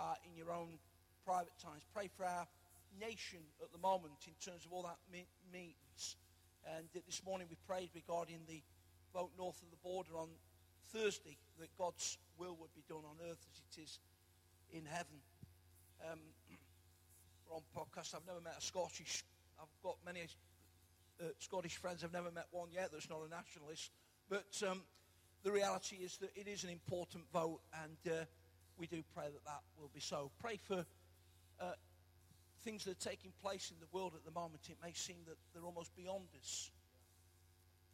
[0.00, 0.80] uh, in your own
[1.24, 1.84] private times.
[1.92, 2.48] Pray for our
[2.98, 4.98] nation at the moment in terms of all that
[5.52, 6.16] means.
[6.64, 8.62] And this morning we prayed regarding the
[9.12, 10.28] vote north of the border on
[10.92, 13.98] Thursday that God's will would be done on earth as it is
[14.72, 15.20] in heaven.
[16.10, 16.18] Um,
[17.46, 18.14] we're on podcast.
[18.14, 19.24] I've never met a Scottish.
[19.60, 20.22] I've got many
[21.20, 22.02] uh, Scottish friends.
[22.04, 23.90] I've never met one yet that's not a nationalist.
[24.28, 24.82] But um,
[25.42, 28.24] the reality is that it is an important vote, and uh,
[28.80, 30.30] we do pray that that will be so.
[30.40, 30.86] Pray for
[31.60, 31.76] uh,
[32.64, 34.62] things that are taking place in the world at the moment.
[34.70, 36.70] It may seem that they're almost beyond us.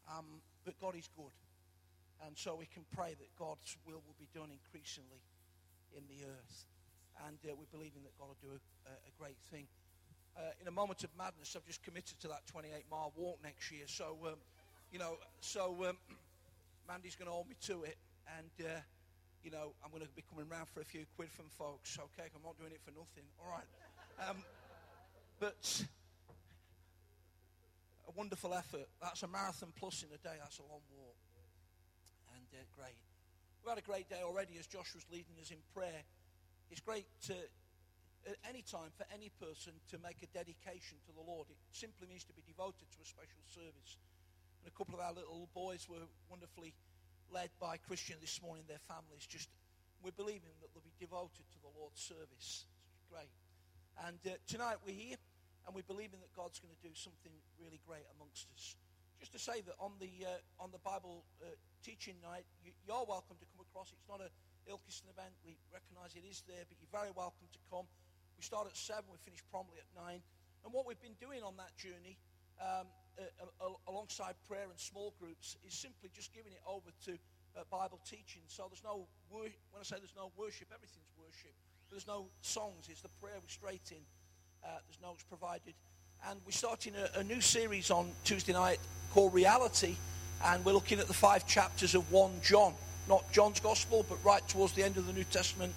[0.07, 1.35] Um, but God is good.
[2.25, 5.19] And so we can pray that God's will will be done increasingly
[5.97, 6.67] in the earth.
[7.27, 9.67] And uh, we're believing that God will do a, a great thing.
[10.37, 13.73] Uh, in a moment of madness, I've just committed to that 28 mile walk next
[13.73, 13.87] year.
[13.87, 14.39] So, um,
[14.93, 15.97] you know, so um,
[16.89, 17.97] Mandy's going to hold me to it.
[18.39, 18.81] And, uh,
[19.47, 21.95] you know, I'm going to be coming round for a few quid from folks.
[21.95, 23.23] Okay, I'm not doing it for nothing.
[23.39, 23.71] All right.
[24.19, 24.43] Um,
[25.39, 25.87] but
[28.11, 28.91] a wonderful effort.
[28.99, 30.35] That's a marathon plus in a day.
[30.43, 31.23] That's a long walk.
[32.35, 32.99] And uh, great.
[33.63, 36.03] We've had a great day already as Josh was leading us in prayer.
[36.75, 37.39] It's great to,
[38.27, 41.47] at any time for any person to make a dedication to the Lord.
[41.55, 43.95] It simply means to be devoted to a special service.
[44.59, 46.75] And a couple of our little boys were wonderfully
[47.33, 49.27] led by Christian this morning, their families.
[49.27, 49.49] Just
[50.03, 52.67] we're believing that they'll be devoted to the Lord's service.
[52.67, 53.33] It's great.
[54.07, 55.17] And uh, tonight we're here
[55.67, 58.77] and we're believing that God's going to do something really great amongst us.
[59.19, 61.49] Just to say that on the uh, on the Bible uh,
[61.81, 63.89] teaching night, you, are welcome to come across.
[63.91, 64.29] It's not a
[64.69, 65.33] Ilkeston event.
[65.41, 67.89] We recognise it is there, but you're very welcome to come.
[68.37, 69.09] We start at seven.
[69.09, 70.21] We finish promptly at nine.
[70.63, 72.21] And what we've been doing on that journey,
[72.61, 77.13] um, uh, alongside prayer and small groups, is simply just giving it over to
[77.57, 78.43] uh, Bible teaching.
[78.49, 81.53] So there's no wor- when I say there's no worship, everything's worship.
[81.91, 82.89] There's no songs.
[82.91, 84.03] It's the prayer we're straight in.
[84.65, 85.75] Uh, there's notes provided.
[86.29, 88.81] And we're starting a, a, new series on Tuesday night
[89.13, 89.97] called Reality.
[90.45, 92.75] And we're looking at the five chapters of 1 John.
[93.09, 95.73] Not John's Gospel, but right towards the end of the New Testament.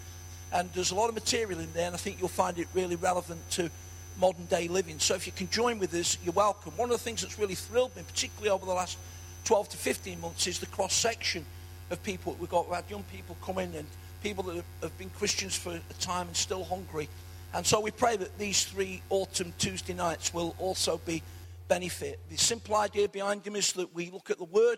[0.51, 2.95] And there's a lot of material in there, and I think you'll find it really
[2.95, 3.69] relevant to
[4.19, 4.99] modern day living.
[4.99, 6.73] So if you can join with us, you're welcome.
[6.75, 8.97] One of the things that's really thrilled me, particularly over the last
[9.45, 11.45] 12 to 15 months, is the cross section
[11.89, 12.35] of people.
[12.39, 13.87] We've got we've had young people come in and
[14.21, 17.07] people that have been Christians for a time and still hungry
[17.53, 21.23] and so we pray that these three autumn Tuesday nights will also be
[21.67, 22.19] benefit.
[22.29, 24.77] The simple idea behind them is that we look at the word,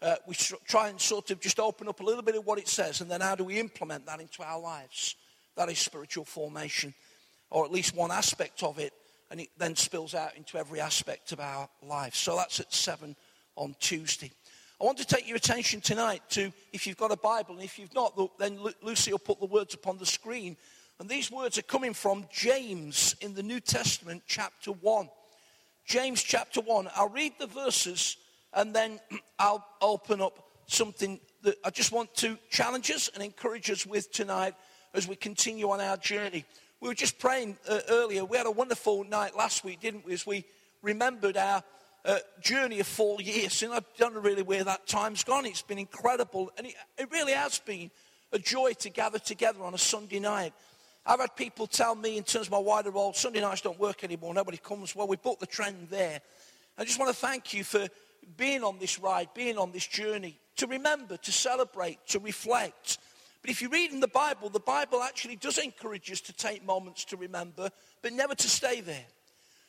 [0.00, 0.34] uh, we
[0.66, 3.10] try and sort of just open up a little bit of what it says, and
[3.10, 5.16] then how do we implement that into our lives?
[5.56, 6.94] That is spiritual formation,
[7.50, 8.92] or at least one aspect of it,
[9.30, 12.14] and it then spills out into every aspect of our life.
[12.14, 13.14] So that's at 7
[13.56, 14.30] on Tuesday.
[14.80, 17.78] I want to take your attention tonight to, if you've got a Bible, and if
[17.78, 20.56] you've not, then Lucy will put the words upon the screen
[21.00, 25.08] and these words are coming from James in the New Testament, chapter 1.
[25.86, 26.88] James chapter 1.
[26.96, 28.16] I'll read the verses
[28.52, 28.98] and then
[29.38, 34.10] I'll open up something that I just want to challenge us and encourage us with
[34.10, 34.54] tonight
[34.92, 36.44] as we continue on our journey.
[36.80, 38.24] We were just praying uh, earlier.
[38.24, 40.44] We had a wonderful night last week, didn't we, as we
[40.82, 41.62] remembered our
[42.04, 43.62] uh, journey of four years.
[43.62, 45.46] And I don't know really where that time's gone.
[45.46, 46.50] It's been incredible.
[46.56, 47.90] And it, it really has been
[48.32, 50.52] a joy to gather together on a Sunday night
[51.08, 54.04] I've had people tell me, in terms of my wider role, Sunday nights don't work
[54.04, 54.34] anymore.
[54.34, 54.94] Nobody comes.
[54.94, 56.20] Well, we booked the trend there.
[56.76, 57.88] I just want to thank you for
[58.36, 62.98] being on this ride, being on this journey, to remember, to celebrate, to reflect.
[63.40, 66.64] But if you read in the Bible, the Bible actually does encourage us to take
[66.64, 67.70] moments to remember,
[68.02, 69.06] but never to stay there.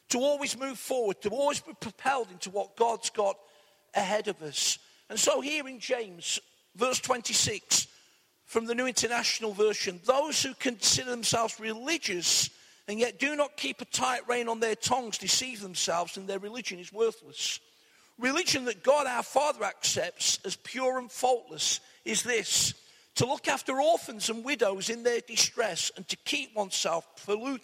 [0.09, 3.37] To always move forward, to always be propelled into what God's got
[3.93, 4.79] ahead of us.
[5.09, 6.39] And so here in James,
[6.75, 7.87] verse 26,
[8.45, 12.49] from the New International Version those who consider themselves religious
[12.87, 16.39] and yet do not keep a tight rein on their tongues deceive themselves and their
[16.39, 17.59] religion is worthless.
[18.17, 22.73] Religion that God our Father accepts as pure and faultless is this
[23.19, 27.61] to look after orphans and widows in their distress and to keep oneself pollute,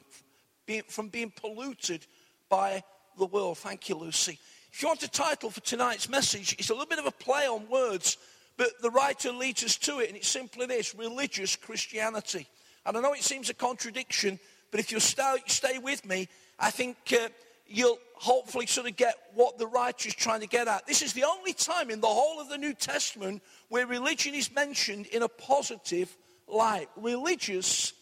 [0.88, 2.06] from being polluted
[2.50, 2.84] by
[3.18, 3.58] the world.
[3.58, 4.40] Thank you, Lucy.
[4.72, 7.48] If you want a title for tonight's message, it's a little bit of a play
[7.48, 8.18] on words
[8.58, 12.48] but the writer leads us to it, and it's simply this religious Christianity.
[12.86, 14.40] And I know it seems a contradiction,
[14.72, 16.28] but if you stay, with me,
[16.60, 17.28] I think uh,
[17.68, 20.86] you'll hopefully sort of get what the writer is trying to get at.
[20.88, 24.54] This is the only time in the whole of the New Testament where religion is
[24.54, 26.16] mentioned in a positive
[26.48, 26.90] light.
[26.96, 27.94] Religious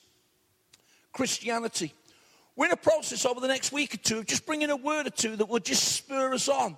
[1.11, 1.93] Christianity.
[2.55, 5.07] We're in a process over the next week or two of just bringing a word
[5.07, 6.67] or two that will just spur us on.
[6.67, 6.77] And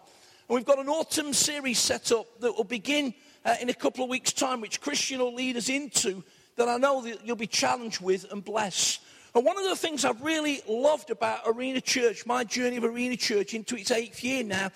[0.56, 4.10] we've got an autumn series set up that will begin uh, in a couple of
[4.10, 6.24] weeks' time, which Christian will lead us into
[6.56, 9.02] that I know that you'll be challenged with and blessed.
[9.36, 13.18] And one of the things I've really loved about Arena Church, my journey of Arena
[13.18, 14.72] Church into its eighth year now,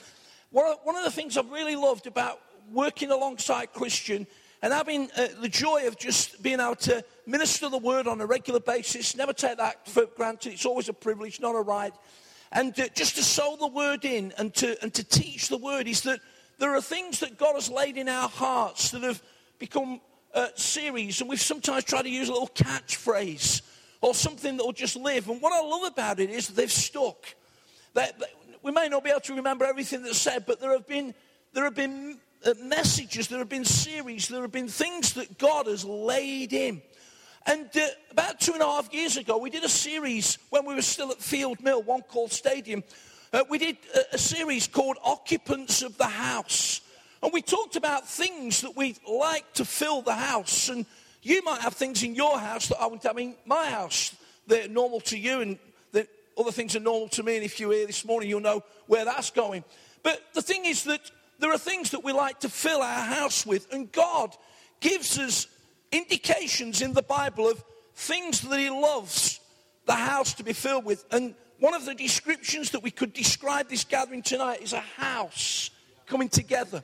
[0.51, 4.27] one of the things I've really loved about working alongside Christian
[4.61, 8.25] and having uh, the joy of just being able to minister the word on a
[8.25, 10.51] regular basis, never take that for granted.
[10.51, 11.93] It's always a privilege, not a right.
[12.51, 15.87] And uh, just to sow the word in and to, and to teach the word
[15.87, 16.19] is that
[16.57, 19.21] there are things that God has laid in our hearts that have
[19.57, 20.01] become
[20.33, 23.61] uh, series, and we've sometimes tried to use a little catchphrase
[24.01, 25.29] or something that will just live.
[25.29, 27.35] And what I love about it is they've stuck.
[27.93, 28.25] They, they,
[28.61, 31.13] we may not be able to remember everything that's said, but there have been,
[31.53, 35.67] there have been uh, messages, there have been series, there have been things that God
[35.67, 36.81] has laid in.
[37.45, 40.75] And uh, about two and a half years ago, we did a series when we
[40.75, 42.83] were still at Field Mill, one called Stadium.
[43.31, 46.81] Uh, we did a, a series called Occupants of the House.
[47.21, 50.69] And we talked about things that we'd like to fill the house.
[50.69, 50.85] And
[51.21, 54.15] you might have things in your house that I wouldn't my house.
[54.47, 55.59] They're normal to you, and
[55.91, 56.07] that
[56.37, 57.35] other things are normal to me.
[57.35, 59.63] And if you're here this morning, you'll know where that's going.
[60.01, 63.45] But the thing is that there are things that we like to fill our house
[63.45, 64.35] with, and God
[64.79, 65.47] gives us
[65.91, 67.63] indications in the Bible of
[67.95, 69.39] things that He loves
[69.85, 71.05] the house to be filled with.
[71.11, 75.69] And one of the descriptions that we could describe this gathering tonight is a house
[76.05, 76.83] coming together.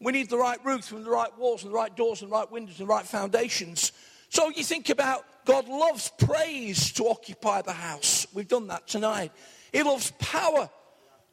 [0.00, 2.34] We need the right roof and the right walls and the right doors and the
[2.34, 3.92] right windows and the right foundations.
[4.28, 8.26] So you think about God loves praise to occupy the house.
[8.34, 9.32] We've done that tonight.
[9.72, 10.68] He loves power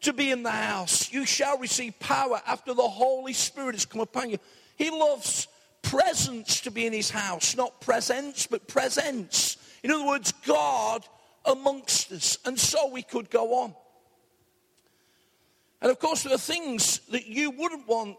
[0.02, 1.12] to be in the house.
[1.12, 4.38] You shall receive power after the Holy Spirit has come upon you.
[4.78, 5.48] He loves
[5.82, 9.58] presence to be in his house, not presence, but presence.
[9.84, 11.06] In other words, God
[11.46, 12.38] amongst us.
[12.46, 13.76] And so we could go on.
[15.82, 18.18] And of course, there are things that you wouldn't want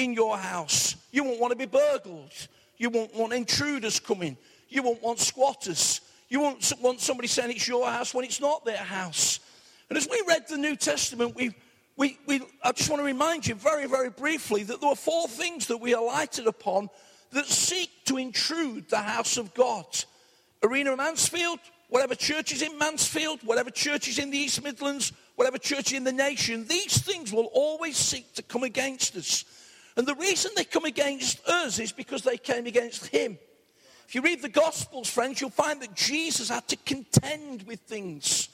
[0.00, 0.96] in your house.
[1.12, 2.32] You won't want to be burgled.
[2.78, 4.36] You won't want intruders coming.
[4.68, 6.00] You won't want squatters.
[6.28, 9.40] You won't want somebody saying it's your house when it's not their house.
[9.88, 11.54] And as we read the New Testament, we,
[11.96, 15.28] we, we, I just want to remind you very, very briefly that there were four
[15.28, 16.88] things that we alighted upon
[17.32, 19.84] that seek to intrude the house of God.
[20.62, 21.58] Arena Mansfield,
[21.88, 26.04] whatever church is in Mansfield, whatever church is in the East Midlands, whatever church in
[26.04, 29.44] the nation, these things will always seek to come against us.
[29.96, 33.38] And the reason they come against us is because they came against him.
[34.06, 38.48] If you read the Gospels, friends, you'll find that Jesus had to contend with things.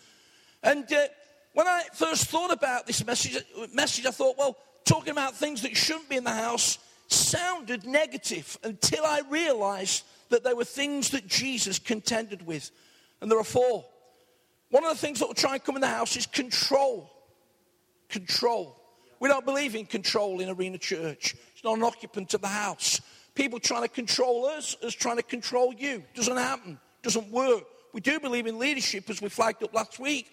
[0.63, 1.07] And uh,
[1.55, 3.43] when I first thought about this message,
[3.73, 6.79] message, I thought, well, talking about things that shouldn't be in the house
[7.09, 12.71] sounded negative until I realized that there were things that Jesus contended with.
[13.21, 13.85] And there are four.
[14.71, 17.11] One of the things that will try and come in the house is control.
[18.09, 18.79] Control.
[19.21, 21.35] We don't believe in control in Arena Church.
[21.55, 23.01] It's not an occupant of the house.
[23.35, 26.03] People trying to control us is trying to control you.
[26.15, 26.79] Doesn't happen.
[27.03, 27.65] Doesn't work.
[27.93, 30.31] We do believe in leadership, as we flagged up last week,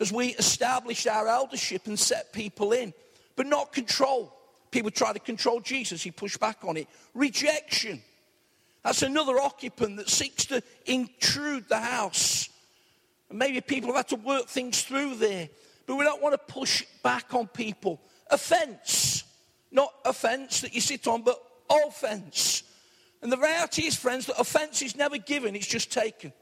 [0.00, 2.92] as we established our eldership and set people in,
[3.36, 4.32] but not control.
[4.70, 6.02] People try to control Jesus.
[6.02, 6.88] He pushed back on it.
[7.14, 8.02] Rejection.
[8.82, 12.48] That's another occupant that seeks to intrude the house.
[13.30, 15.48] And maybe people have had to work things through there,
[15.86, 18.00] but we don't want to push back on people
[18.30, 19.24] offense.
[19.70, 21.40] Not offense that you sit on, but
[21.70, 22.62] offense.
[23.22, 26.32] And the reality is, friends, that offense is never given, it's just taken.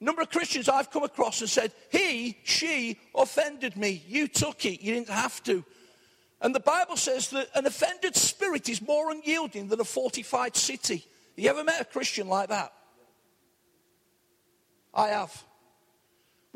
[0.00, 4.02] Number of Christians I've come across and said, He, she offended me.
[4.06, 4.82] You took it.
[4.82, 5.64] You didn't have to.
[6.40, 11.04] And the Bible says that an offended spirit is more unyielding than a fortified city.
[11.34, 12.72] You ever met a Christian like that?
[14.92, 15.44] I have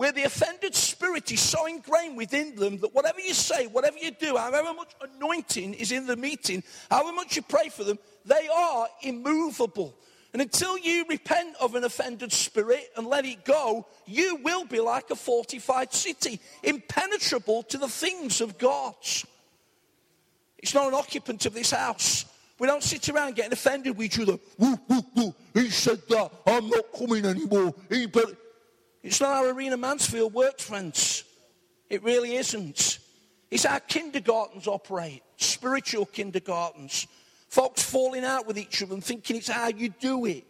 [0.00, 4.10] where the offended spirit is so ingrained within them that whatever you say, whatever you
[4.10, 8.48] do, however much anointing is in the meeting, however much you pray for them, they
[8.48, 9.94] are immovable.
[10.32, 14.80] And until you repent of an offended spirit and let it go, you will be
[14.80, 18.94] like a fortified city, impenetrable to the things of God.
[20.56, 22.24] It's not an occupant of this house.
[22.58, 24.38] We don't sit around getting offended with each other.
[24.56, 25.34] Woo, woo, woo.
[25.52, 26.30] He said that.
[26.46, 27.74] I'm not coming anymore.
[27.90, 28.34] He, but
[29.02, 31.24] it's not how Arena Mansfield works, friends.
[31.88, 32.98] It really isn't.
[33.50, 37.06] It's how kindergartens operate, spiritual kindergartens.
[37.48, 40.44] Folks falling out with each other and thinking it's how you do it,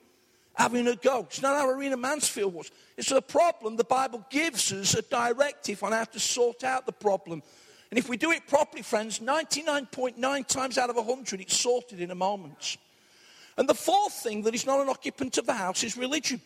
[0.54, 1.20] having a go.
[1.20, 2.70] It's not how Arena Mansfield was.
[2.98, 3.76] It's a problem.
[3.76, 7.42] The Bible gives us a directive on how to sort out the problem.
[7.90, 12.10] And if we do it properly, friends, 99.9 times out of 100, it's sorted in
[12.10, 12.76] a moment.
[13.56, 16.40] And the fourth thing that is not an occupant of the house is religion.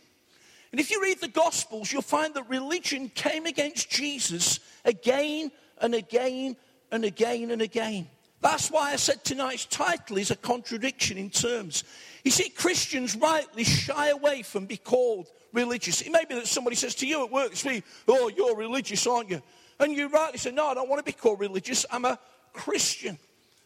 [0.74, 5.94] And if you read the Gospels, you'll find that religion came against Jesus again and
[5.94, 6.56] again
[6.90, 8.08] and again and again.
[8.40, 11.84] That's why I said tonight's title is a contradiction in terms.
[12.24, 16.00] You see, Christians rightly shy away from being called religious.
[16.00, 19.30] It may be that somebody says to you at work this Oh, you're religious, aren't
[19.30, 19.42] you?
[19.78, 21.86] And you rightly say, No, I don't want to be called religious.
[21.88, 22.18] I'm a
[22.52, 23.16] Christian.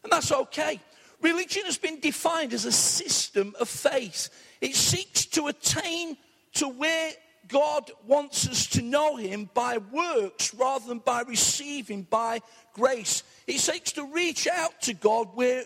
[0.05, 0.79] And that's okay.
[1.23, 4.29] Religion has been defined as a system of faith,
[4.61, 6.19] it seeks to attain
[6.59, 7.13] to where
[7.49, 12.41] God wants us to know Him by works rather than by receiving by
[12.75, 13.23] grace.
[13.47, 15.65] It seeks to reach out to God where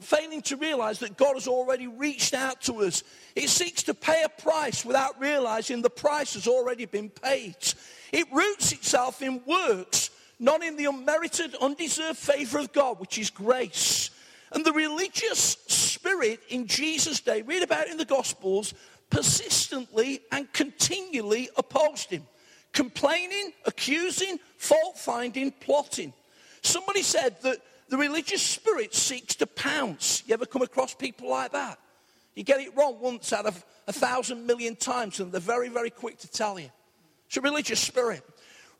[0.00, 3.02] failing to realize that God has already reached out to us.
[3.34, 7.56] It seeks to pay a price without realizing the price has already been paid.
[8.12, 13.30] It roots itself in works, not in the unmerited, undeserved favor of God, which is
[13.30, 14.10] grace.
[14.52, 18.74] And the religious spirit in Jesus' day, read about it in the Gospels,
[19.12, 22.26] persistently and continually opposed him,
[22.72, 26.14] complaining, accusing, fault finding, plotting.
[26.62, 27.58] Somebody said that
[27.90, 30.22] the religious spirit seeks to pounce.
[30.26, 31.78] You ever come across people like that?
[32.34, 35.90] You get it wrong once out of a thousand million times, and they're very, very
[35.90, 36.70] quick to tell you.
[37.26, 38.22] It's a religious spirit.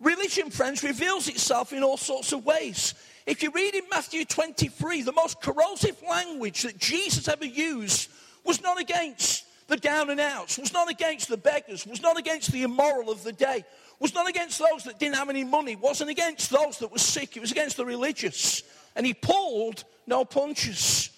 [0.01, 2.95] Religion, friends, reveals itself in all sorts of ways.
[3.27, 8.11] If you read in Matthew 23, the most corrosive language that Jesus ever used
[8.45, 12.53] was not against the down and outs, was not against the beggars, was not against
[12.53, 13.65] the immoral of the day,
[14.01, 17.37] was not against those that didn't have any money, wasn't against those that were sick,
[17.37, 18.63] it was against the religious
[18.95, 21.11] and he pulled no punches.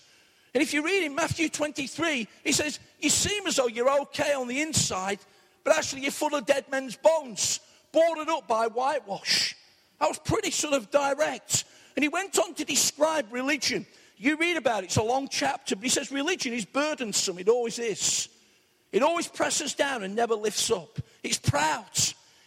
[0.53, 4.35] And if you read in Matthew 23, he says, You seem as though you're okay
[4.35, 5.19] on the inside,
[5.65, 7.61] but actually you're full of dead men's bones,
[7.93, 9.57] boarded up by whitewash.
[10.01, 11.65] That was pretty sort of direct.
[11.97, 13.87] And he went on to describe religion.
[14.17, 17.39] You read about it, it's a long chapter, but he says religion is burdensome.
[17.39, 18.29] It always is.
[18.95, 21.01] It always presses down and never lifts up.
[21.25, 21.85] It's proud.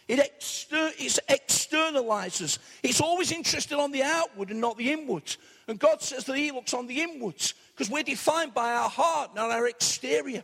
[0.08, 0.92] It, exter-
[1.28, 2.58] externalizes.
[2.82, 5.36] It's always interested on the outward and not the inward.
[5.68, 9.34] And God says that He looks on the inwards because we're defined by our heart,
[9.34, 10.42] not our exterior.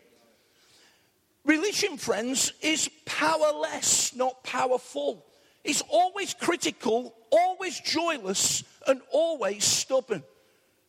[1.47, 5.25] Religion, friends, is powerless, not powerful.
[5.65, 10.23] It's always critical, always joyless, and always stubborn.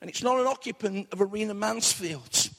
[0.02, 2.50] And it's not an occupant of Arena Mansfield.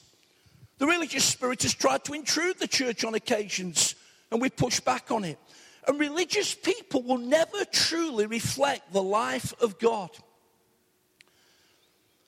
[0.77, 3.95] The religious spirit has tried to intrude the church on occasions,
[4.31, 5.39] and we push back on it.
[5.87, 10.09] And religious people will never truly reflect the life of God.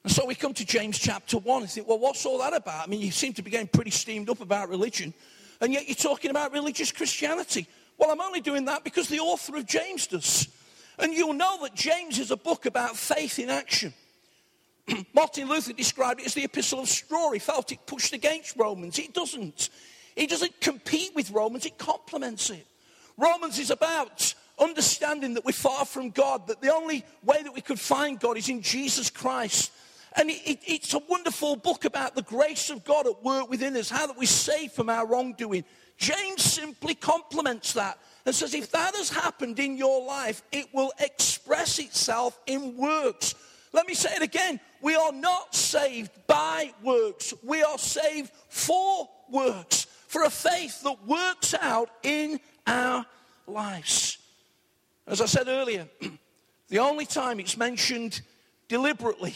[0.03, 2.87] And so we come to James chapter 1 and think, well, what's all that about?
[2.87, 5.13] I mean, you seem to be getting pretty steamed up about religion,
[5.61, 7.67] and yet you're talking about religious Christianity.
[7.97, 10.47] Well, I'm only doing that because the author of James does.
[10.97, 13.93] And you'll know that James is a book about faith in action.
[15.13, 17.31] Martin Luther described it as the epistle of straw.
[17.31, 18.99] He felt it pushed against Romans.
[18.99, 19.69] It doesn't.
[20.15, 22.65] It doesn't compete with Romans, it complements it.
[23.17, 27.61] Romans is about understanding that we're far from God, that the only way that we
[27.61, 29.71] could find God is in Jesus Christ.
[30.15, 33.77] And it, it, it's a wonderful book about the grace of God at work within
[33.77, 35.63] us, how that we're saved from our wrongdoing.
[35.97, 40.91] James simply complements that and says, if that has happened in your life, it will
[40.99, 43.35] express itself in works.
[43.71, 44.59] Let me say it again.
[44.81, 47.33] We are not saved by works.
[47.43, 53.05] We are saved for works, for a faith that works out in our
[53.47, 54.17] lives.
[55.07, 55.87] As I said earlier,
[56.69, 58.21] the only time it's mentioned
[58.67, 59.35] deliberately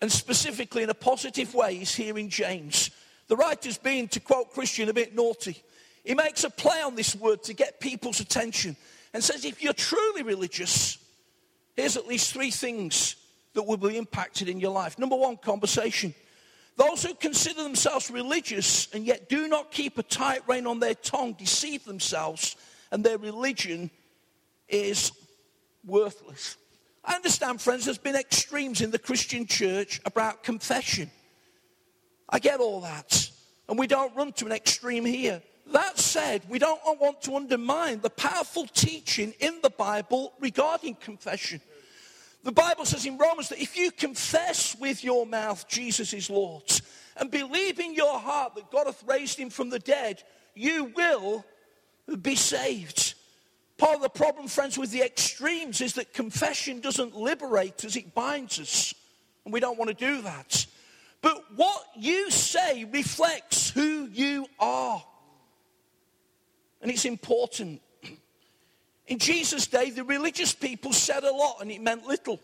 [0.00, 2.90] and specifically in a positive way is here in James.
[3.28, 5.62] The writer's being, to quote Christian, a bit naughty.
[6.04, 8.76] He makes a play on this word to get people's attention
[9.14, 10.98] and says, if you're truly religious,
[11.76, 13.14] here's at least three things
[13.54, 14.98] that will be impacted in your life.
[14.98, 16.14] Number one, conversation.
[16.76, 20.94] Those who consider themselves religious and yet do not keep a tight rein on their
[20.94, 22.56] tongue deceive themselves,
[22.90, 23.90] and their religion
[24.68, 25.12] is
[25.84, 26.56] worthless.
[27.04, 31.10] I understand, friends, there's been extremes in the Christian church about confession.
[32.28, 33.30] I get all that.
[33.68, 35.42] And we don't run to an extreme here.
[35.72, 41.60] That said, we don't want to undermine the powerful teaching in the Bible regarding confession.
[42.42, 46.64] The Bible says in Romans that if you confess with your mouth Jesus is Lord
[47.16, 50.22] and believe in your heart that God hath raised him from the dead,
[50.54, 51.44] you will
[52.20, 53.14] be saved.
[53.78, 58.14] Part of the problem, friends, with the extremes is that confession doesn't liberate us, it
[58.14, 58.94] binds us.
[59.44, 60.66] And we don't want to do that.
[61.20, 65.02] But what you say reflects who you are.
[66.80, 67.80] And it's important.
[69.12, 72.40] In Jesus' day, the religious people said a lot and it meant little.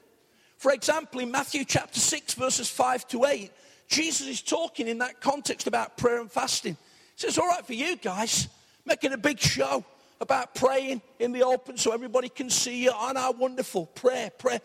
[0.59, 3.51] For example, in Matthew chapter 6, verses 5 to 8,
[3.89, 6.75] Jesus is talking in that context about prayer and fasting.
[6.75, 8.49] He says, All right for you guys,
[8.85, 9.83] making a big show
[10.21, 12.91] about praying in the open so everybody can see you.
[12.93, 13.87] Oh, how wonderful.
[13.87, 14.61] Prayer, prayer.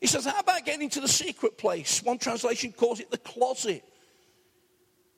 [0.00, 2.00] He says, How about getting into the secret place?
[2.00, 3.82] One translation calls it the closet.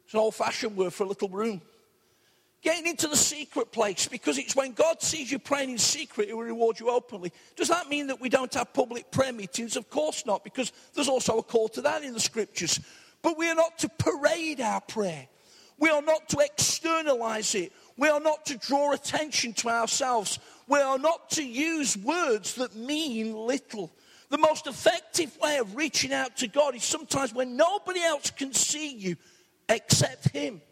[0.07, 1.61] It's an old fashioned word for a little room.
[2.67, 6.35] Getting into the secret place because it's when God sees you praying in secret, He
[6.35, 7.33] will reward you openly.
[7.55, 9.77] Does that mean that we don't have public prayer meetings?
[9.77, 12.81] Of course not, because there's also a call to that in the scriptures.
[13.23, 15.29] But we are not to parade our prayer,
[15.79, 20.81] we are not to externalize it, we are not to draw attention to ourselves, we
[20.81, 23.93] are not to use words that mean little.
[24.29, 28.53] The most effective way of reaching out to God is sometimes when nobody else can
[28.53, 29.17] see you
[29.69, 30.63] except Him.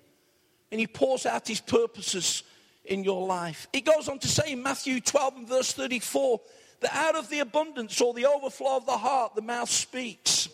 [0.75, 2.43] And He pours out His purposes
[2.85, 3.69] in your life.
[3.73, 6.41] It goes on to say in Matthew 12 and verse 34
[6.81, 10.49] that out of the abundance or the overflow of the heart, the mouth speaks.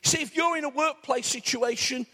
[0.00, 2.06] See, if you're in a workplace situation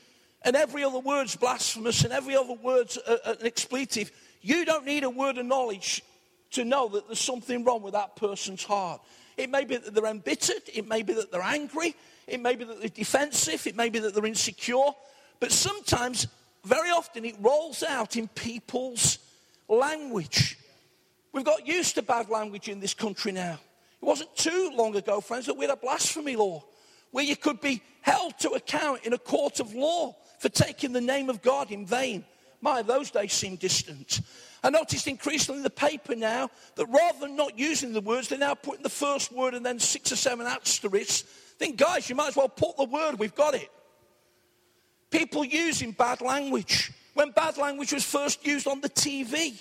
[0.42, 4.10] and every other word's blasphemous and every other word's an expletive,
[4.40, 6.02] you don't need a word of knowledge
[6.50, 9.00] to know that there's something wrong with that person's heart.
[9.36, 11.94] It may be that they're embittered, it may be that they're angry,
[12.26, 14.90] it may be that they're defensive, it may be that they're insecure,
[15.38, 16.26] but sometimes,
[16.66, 19.18] very often, it rolls out in people's
[19.68, 20.58] language.
[21.32, 23.58] We've got used to bad language in this country now.
[24.02, 26.64] It wasn't too long ago, friends, that we had a blasphemy law
[27.12, 31.00] where you could be held to account in a court of law for taking the
[31.00, 32.24] name of God in vain.
[32.60, 34.20] My, those days seem distant.
[34.64, 38.38] I noticed increasingly in the paper now that rather than not using the words, they're
[38.38, 41.22] now putting the first word and then six or seven asterisks.
[41.58, 43.70] Think, guys, you might as well put the word, we've got it.
[45.10, 46.92] People using bad language.
[47.14, 49.60] When bad language was first used on the TV,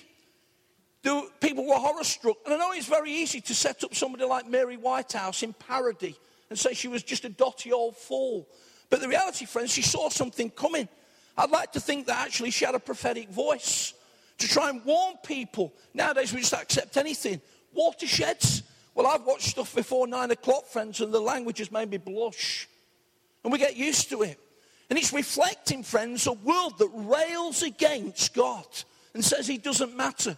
[1.40, 2.36] people were horror struck.
[2.44, 6.16] And I know it's very easy to set up somebody like Mary Whitehouse in parody
[6.50, 8.48] and say she was just a dotty old fool.
[8.90, 10.88] But the reality, friends, she saw something coming.
[11.36, 13.94] I'd like to think that actually she had a prophetic voice
[14.38, 15.72] to try and warn people.
[15.94, 17.40] Nowadays, we just accept anything.
[17.72, 18.62] Watersheds.
[18.94, 22.68] Well, I've watched stuff before nine o'clock, friends, and the language has made me blush.
[23.44, 24.38] And we get used to it.
[24.88, 28.66] And it's reflecting, friends, a world that rails against God
[29.14, 30.36] and says he doesn't matter.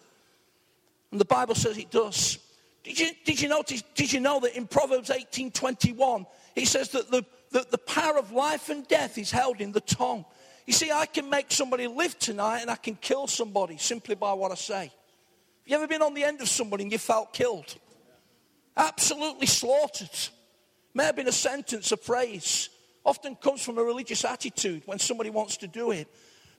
[1.11, 2.38] And the Bible says it does.
[2.84, 7.11] Did you, did you notice, did you know that in Proverbs 18:21, he says that
[7.11, 10.25] the, the, the power of life and death is held in the tongue.
[10.67, 14.32] You see, I can make somebody live tonight and I can kill somebody simply by
[14.32, 14.82] what I say.
[14.82, 14.93] Have
[15.67, 17.76] you ever been on the end of somebody and you felt killed?
[18.76, 20.11] Absolutely slaughtered.
[20.95, 22.71] May have been a sentence, a phrase.
[23.08, 26.08] Often comes from a religious attitude when somebody wants to do it.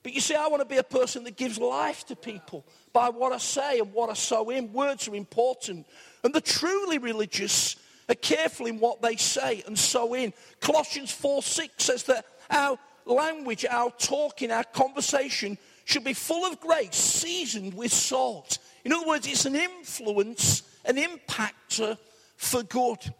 [0.01, 3.09] But you see, I want to be a person that gives life to people by
[3.09, 4.73] what I say and what I sow in.
[4.73, 5.85] Words are important.
[6.23, 7.75] And the truly religious
[8.09, 10.33] are careful in what they say and sow in.
[10.59, 16.59] Colossians 4 6 says that our language, our talking, our conversation should be full of
[16.59, 18.57] grace, seasoned with salt.
[18.83, 21.99] In other words, it's an influence, an impactor
[22.37, 23.13] for good.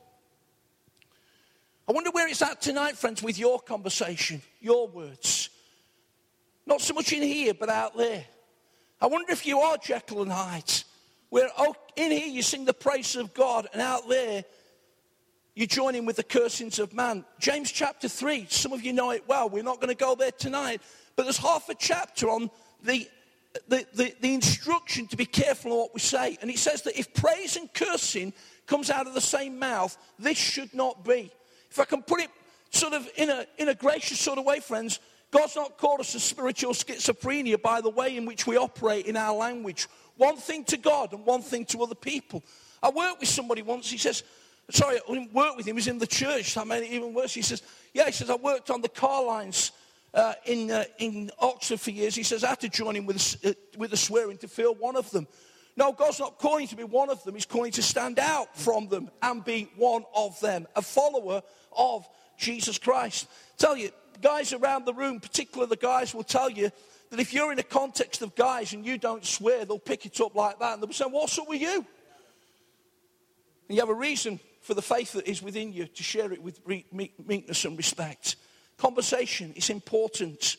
[1.90, 5.50] I wonder where it's at tonight, friends, with your conversation, your words.
[6.68, 8.26] Not so much in here, but out there.
[9.02, 10.72] I wonder if you are Jekyll and Hyde,
[11.30, 14.46] where oh, in here you sing the praise of God, and out there
[15.56, 17.26] you join in with the cursings of man.
[17.40, 19.50] James chapter 3, some of you know it well.
[19.50, 20.84] We're not going to go there tonight,
[21.16, 22.52] but there's half a chapter on
[22.84, 23.10] the,
[23.68, 26.38] the, the, the instruction to be careful of what we say.
[26.40, 28.32] And it says that if praise and cursing
[28.68, 31.32] comes out of the same mouth, this should not be.
[31.70, 32.30] If I can put it
[32.72, 35.00] sort of in a, in a gracious sort of way, friends,
[35.32, 39.16] God's not called us to spiritual schizophrenia by the way in which we operate in
[39.16, 39.88] our language.
[40.18, 42.44] One thing to God and one thing to other people.
[42.82, 44.24] I worked with somebody once, he says,
[44.72, 45.76] Sorry, I didn't work with him.
[45.76, 46.54] He was in the church.
[46.54, 47.34] That made it even worse.
[47.34, 49.72] He says, Yeah, he says, I worked on the car lines
[50.14, 52.16] uh, in, uh, in Oxford for years.
[52.16, 54.96] He says, I had to join him with, uh, with the swearing to fill one
[54.96, 55.28] of them.
[55.76, 57.36] No, God's not calling to be one of them.
[57.36, 61.42] He's calling to stand out from them and be one of them, a follower
[61.76, 63.28] of Jesus Christ.
[63.58, 66.72] Tell you, guys around the room, particularly the guys, will tell you
[67.10, 70.20] that if you're in a context of guys and you don't swear, they'll pick it
[70.22, 71.86] up like that and they'll be saying, What's up with you?
[73.68, 76.42] And you have a reason for the faith that is within you to share it
[76.42, 78.36] with meekness and respect.
[78.78, 80.58] Conversation is important.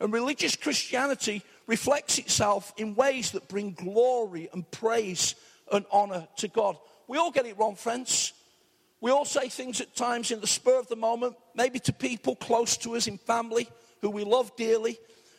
[0.00, 5.34] And religious Christianity reflects itself in ways that bring glory and praise
[5.70, 6.76] and honor to God.
[7.08, 8.31] We all get it wrong, friends.
[9.02, 12.36] We all say things at times in the spur of the moment, maybe to people
[12.36, 13.68] close to us in family
[14.00, 14.96] who we love dearly,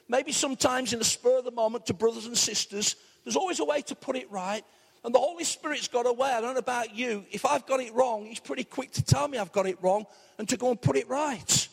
[0.10, 2.98] maybe sometimes in the spur of the moment to brothers and sisters.
[3.24, 4.64] There's always a way to put it right.
[5.06, 6.30] And the Holy Spirit's got a way.
[6.30, 7.26] I don't know about you.
[7.32, 10.08] If I've got it wrong, He's pretty quick to tell me I've got it wrong
[10.38, 11.68] and to go and put it right.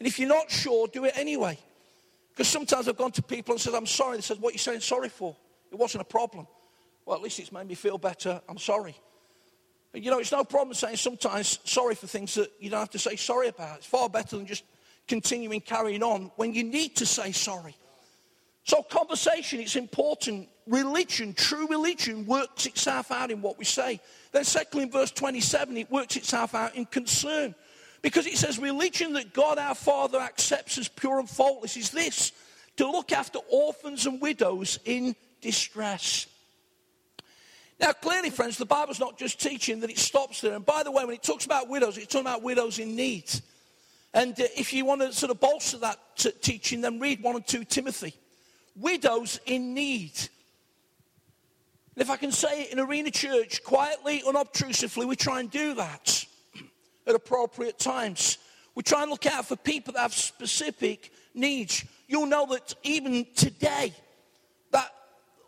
[0.00, 1.56] And if you're not sure, do it anyway.
[2.30, 4.16] Because sometimes I've gone to people and said, I'm sorry.
[4.16, 5.36] They said, What are you saying sorry for?
[5.70, 6.48] It wasn't a problem.
[7.06, 8.40] Well, at least it's made me feel better.
[8.48, 8.96] I'm sorry.
[9.94, 12.98] You know, it's no problem saying sometimes sorry for things that you don't have to
[12.98, 13.78] say sorry about.
[13.78, 14.64] It's far better than just
[15.06, 17.74] continuing carrying on when you need to say sorry.
[18.64, 20.46] So, conversation, it's important.
[20.66, 23.98] Religion, true religion, works itself out in what we say.
[24.30, 27.54] Then, secondly, in verse 27, it works itself out in concern.
[28.02, 32.32] Because it says, religion that God our Father accepts as pure and faultless is this
[32.76, 36.26] to look after orphans and widows in distress.
[37.80, 40.54] Now, clearly, friends, the Bible's not just teaching that it stops there.
[40.54, 43.30] And by the way, when it talks about widows, it's talking about widows in need.
[44.12, 47.36] And uh, if you want to sort of bolster that t- teaching, then read 1
[47.36, 48.14] and 2 Timothy.
[48.74, 50.12] Widows in need.
[51.94, 55.74] And if I can say it in Arena Church, quietly, unobtrusively, we try and do
[55.74, 56.24] that
[57.06, 58.38] at appropriate times.
[58.74, 61.84] We try and look out for people that have specific needs.
[62.08, 63.92] You'll know that even today,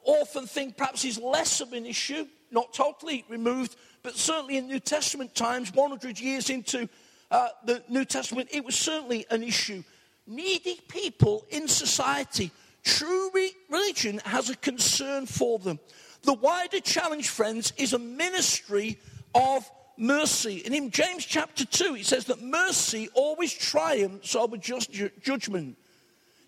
[0.04, 4.80] orphan think perhaps is less of an issue, not totally removed, but certainly in New
[4.80, 6.88] Testament times, 100 years into
[7.30, 9.82] uh, the New Testament, it was certainly an issue.
[10.26, 12.50] Needy people in society,
[12.82, 15.78] true re- religion has a concern for them.
[16.22, 18.98] The wider challenge, friends, is a ministry
[19.34, 20.62] of mercy.
[20.64, 25.76] And in James chapter 2, it says that mercy always triumphs over just ju- judgment.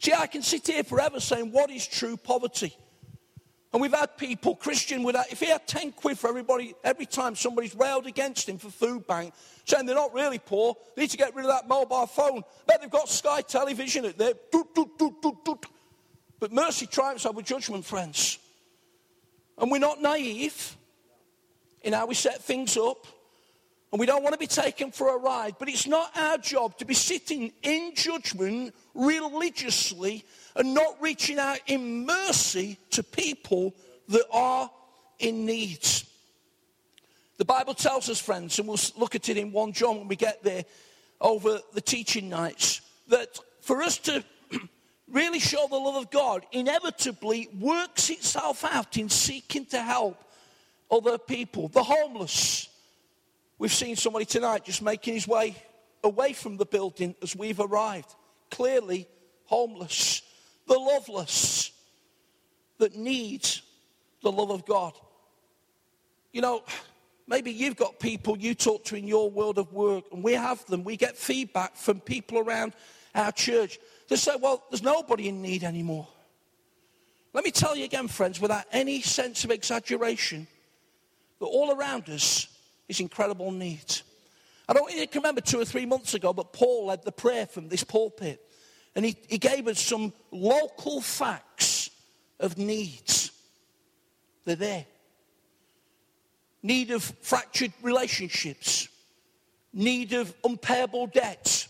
[0.01, 2.77] See, I can sit here forever saying, What is true poverty?
[3.73, 7.35] And we've had people, Christian, with if he had 10 quid for everybody, every time
[7.35, 9.33] somebody's railed against him for food bank,
[9.65, 12.43] saying they're not really poor, they need to get rid of that mobile phone.
[12.67, 14.35] Bet they've got Sky Television at there.
[16.39, 18.39] But mercy triumphs over judgment, friends.
[19.57, 20.77] And we're not naive
[21.81, 23.07] in how we set things up.
[23.93, 25.57] And we don't want to be taken for a ride.
[25.59, 30.25] But it's not our job to be sitting in judgment religiously
[30.57, 33.75] and not reaching out in mercy to people
[34.09, 34.71] that are
[35.19, 35.87] in need.
[37.37, 40.17] The Bible tells us, friends, and we'll look at it in 1 John when we
[40.17, 40.65] get there
[41.21, 44.25] over the teaching nights, that for us to
[45.09, 50.23] really show the love of God inevitably works itself out in seeking to help
[50.91, 52.69] other people, the homeless.
[53.63, 55.55] We've seen somebody tonight just making his way
[56.03, 58.13] away from the building as we've arrived.
[58.51, 59.07] Clearly
[59.45, 60.23] homeless
[60.67, 61.71] the loveless
[62.79, 63.63] that needs
[64.21, 64.95] the love of God.
[66.33, 66.65] You know,
[67.29, 70.67] maybe you've got people you talk to in your world of work, and we have
[70.67, 70.83] them.
[70.83, 72.73] We get feedback from people around
[73.15, 73.79] our church.
[74.09, 76.09] They say, well, there's nobody in need anymore.
[77.33, 80.49] Let me tell you again, friends, without any sense of exaggeration,
[81.39, 82.49] that all around us
[82.93, 84.03] is incredible needs.
[84.69, 87.69] I don't you remember two or three months ago, but Paul led the prayer from
[87.69, 88.41] this pulpit.
[88.95, 91.91] And he, he gave us some local facts
[92.39, 93.33] of needs.
[94.45, 94.87] They're there.
[96.63, 98.89] Need of fractured relationships,
[99.73, 101.69] need of unpayable debts,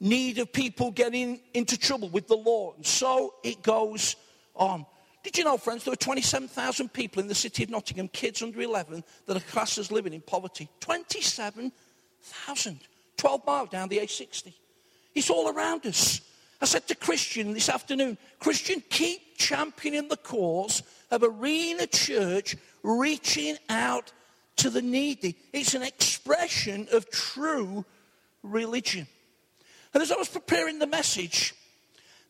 [0.00, 2.74] need of people getting into trouble with the law.
[2.74, 4.16] And so it goes
[4.56, 4.86] on.
[5.22, 8.60] Did you know, friends, there were 27,000 people in the city of Nottingham, kids under
[8.60, 10.68] 11, that are classed as living in poverty?
[10.80, 12.80] 27,000.
[13.16, 14.52] 12 miles down the A60.
[15.14, 16.20] It's all around us.
[16.60, 23.56] I said to Christian this afternoon, Christian, keep championing the cause of Arena Church reaching
[23.68, 24.12] out
[24.56, 25.36] to the needy.
[25.52, 27.84] It's an expression of true
[28.42, 29.06] religion.
[29.94, 31.54] And as I was preparing the message,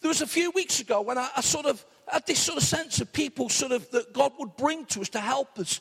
[0.00, 2.64] there was a few weeks ago when I, I sort of had this sort of
[2.64, 5.80] sense of people sort of that God would bring to us to help us.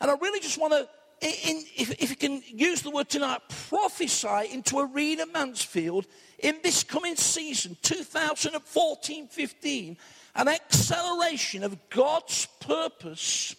[0.00, 0.88] And I really just want to
[1.22, 6.06] if, if you can use the word tonight, prophesy into Arena Mansfield
[6.38, 9.96] in this coming season, 2014 15,
[10.36, 13.54] an acceleration of God's purpose,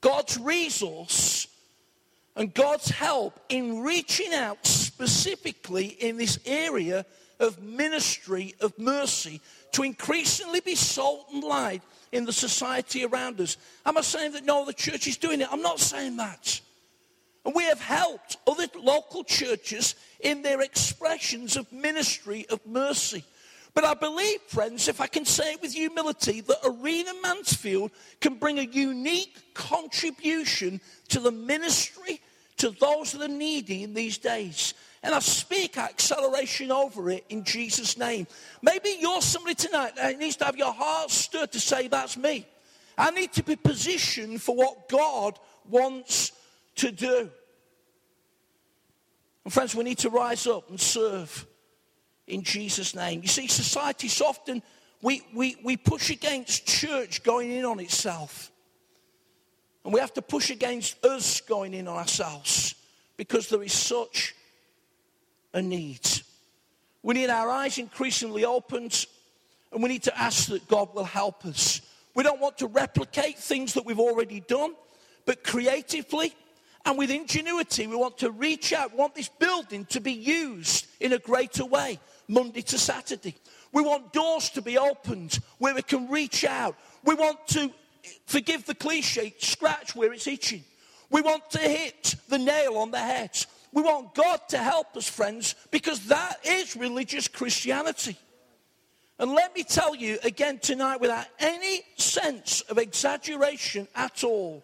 [0.00, 1.46] God's resource,
[2.34, 7.04] and God's help in reaching out specifically in this area
[7.38, 9.40] of ministry of mercy
[9.72, 11.82] to increasingly be salt and light
[12.12, 13.56] in the society around us.
[13.84, 15.48] Am I saying that no other church is doing it?
[15.50, 16.60] I'm not saying that.
[17.44, 23.24] And we have helped other local churches in their expressions of ministry of mercy.
[23.74, 28.34] But I believe, friends, if I can say it with humility, that Arena Mansfield can
[28.34, 32.20] bring a unique contribution to the ministry
[32.58, 34.74] to those that are needy in these days.
[35.02, 38.26] And I speak acceleration over it in Jesus' name.
[38.62, 42.46] Maybe you're somebody tonight that needs to have your heart stirred to say, That's me.
[42.96, 45.38] I need to be positioned for what God
[45.68, 46.32] wants
[46.76, 47.30] to do.
[49.44, 51.46] And friends, we need to rise up and serve
[52.28, 53.22] in Jesus' name.
[53.22, 54.62] You see, society so often
[55.00, 58.52] we, we, we push against church going in on itself.
[59.84, 62.76] And we have to push against us going in on ourselves
[63.16, 64.34] because there is such
[65.52, 66.08] a need.
[67.02, 69.06] We need our eyes increasingly opened
[69.72, 71.80] and we need to ask that God will help us.
[72.14, 74.74] We don't want to replicate things that we've already done,
[75.24, 76.34] but creatively
[76.84, 78.92] and with ingenuity, we want to reach out.
[78.92, 83.36] We want this building to be used in a greater way, Monday to Saturday.
[83.72, 86.76] We want doors to be opened where we can reach out.
[87.04, 87.70] We want to,
[88.26, 90.64] forgive the cliche, scratch where it's itching.
[91.08, 93.38] We want to hit the nail on the head.
[93.72, 98.16] We want God to help us, friends, because that is religious Christianity.
[99.18, 104.62] And let me tell you again tonight, without any sense of exaggeration at all,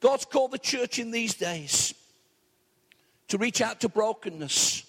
[0.00, 1.94] God's called the church in these days
[3.28, 4.84] to reach out to brokenness,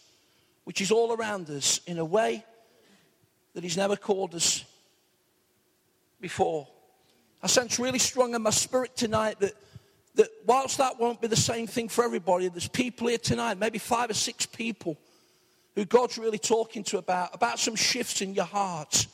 [0.64, 2.46] which is all around us, in a way
[3.56, 4.64] that He's never called us
[6.22, 6.68] before.
[7.42, 9.54] I sense really strong in my spirit tonight that,
[10.18, 13.78] that whilst that won't be the same thing for everybody, there's people here tonight, maybe
[13.78, 14.98] five or six people,
[15.76, 19.08] who God's really talking to about, about some shifts in your heart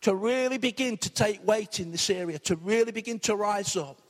[0.00, 4.00] to really begin to take weight in this area, to really begin to rise up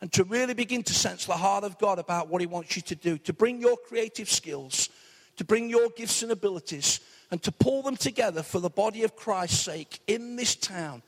[0.00, 2.82] and to really begin to sense the heart of God about what He wants you
[2.82, 4.90] to do, to bring your creative skills,
[5.36, 6.98] to bring your gifts and abilities,
[7.30, 11.02] and to pull them together for the body of Christ's sake in this town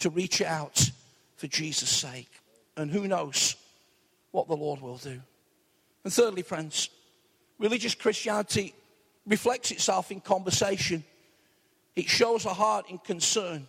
[0.00, 0.90] to reach out
[1.36, 2.30] for Jesus' sake.
[2.76, 3.54] And who knows
[4.36, 5.18] what the Lord will do.
[6.04, 6.90] And thirdly, friends,
[7.58, 8.74] religious Christianity
[9.26, 11.02] reflects itself in conversation.
[11.96, 13.66] It shows a heart in concern.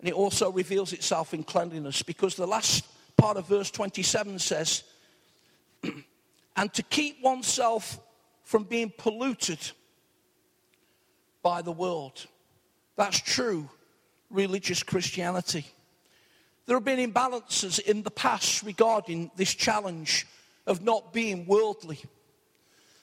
[0.00, 2.84] And it also reveals itself in cleanliness because the last
[3.16, 4.82] part of verse 27 says,
[6.56, 8.00] and to keep oneself
[8.42, 9.60] from being polluted
[11.42, 12.26] by the world.
[12.96, 13.70] That's true
[14.30, 15.64] religious Christianity.
[16.68, 20.26] There have been imbalances in the past regarding this challenge
[20.66, 21.98] of not being worldly.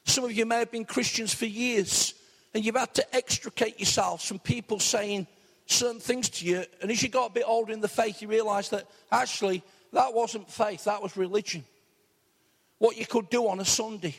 [0.03, 2.13] Some of you may have been Christians for years
[2.53, 5.25] and you've had to extricate yourselves from people saying,
[5.65, 6.63] certain things to you.
[6.79, 10.13] And as you got a bit older in the faith, you realized that actually that
[10.13, 11.63] wasn't faith, that was religion.
[12.77, 14.15] What you could do on a Sunday,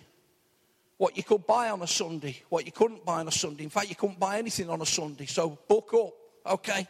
[0.96, 3.62] what you could buy on a Sunday, what you couldn't buy on a Sunday.
[3.62, 5.26] In fact, you couldn't buy anything on a Sunday.
[5.26, 6.88] So book up, okay?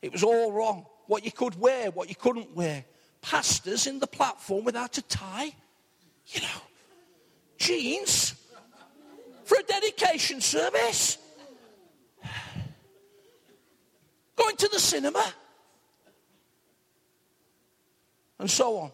[0.00, 0.86] It was all wrong.
[1.08, 2.84] What you could wear, what you couldn't wear.
[3.20, 5.52] Pastors in the platform without a tie,
[6.26, 6.62] you know,
[7.56, 8.34] jeans
[9.44, 11.18] for a dedication service.
[14.36, 15.32] going to the cinema,
[18.38, 18.90] and so on.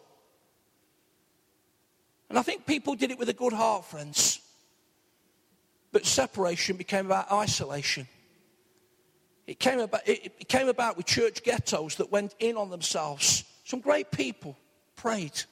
[2.31, 4.41] And I think people did it with a good heart, friends.
[5.93, 8.09] But separation became about isolation.
[9.47, 13.45] It came about, it came about with church ghettos that went in on themselves.
[13.65, 14.57] Some great people
[14.97, 15.43] prayed,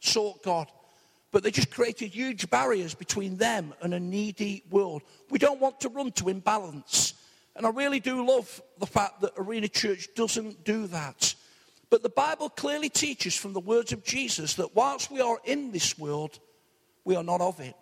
[0.00, 0.68] sought God,
[1.32, 5.02] but they just created huge barriers between them and a needy world.
[5.30, 7.14] We don't want to run to imbalance.
[7.54, 11.34] And I really do love the fact that Arena Church doesn't do that.
[11.90, 15.72] But the Bible clearly teaches from the words of Jesus that whilst we are in
[15.72, 16.38] this world,
[17.04, 17.74] we are not of it.